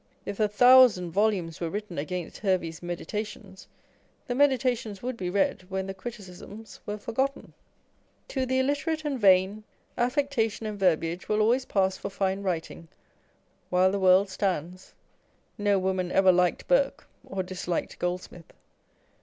[0.25, 3.67] If a thousand volumes were written against Hervey's Medi tations,
[4.25, 7.53] the Meditations would be read when the criticisms were forgotten.
[8.29, 9.63] To the illiterate and vain,
[9.99, 12.87] affectation and verbiage will always pass for fine writing,
[13.69, 14.95] while the world stands.
[15.59, 18.51] No woman ever liked Burke, or disliked Gold smith.